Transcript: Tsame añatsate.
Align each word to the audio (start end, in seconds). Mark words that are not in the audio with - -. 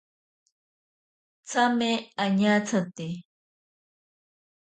Tsame 1.47 1.91
añatsate. 2.25 3.07